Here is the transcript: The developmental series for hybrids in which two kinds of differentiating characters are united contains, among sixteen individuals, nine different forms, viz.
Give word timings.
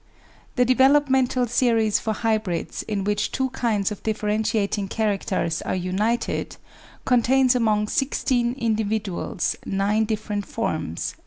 The 0.55 0.65
developmental 0.65 1.45
series 1.45 1.99
for 1.99 2.13
hybrids 2.13 2.81
in 2.81 3.03
which 3.03 3.31
two 3.31 3.51
kinds 3.51 3.91
of 3.91 4.01
differentiating 4.01 4.87
characters 4.87 5.61
are 5.61 5.75
united 5.75 6.57
contains, 7.05 7.53
among 7.53 7.87
sixteen 7.87 8.53
individuals, 8.53 9.55
nine 9.63 10.05
different 10.05 10.47
forms, 10.47 11.11
viz. 11.11 11.15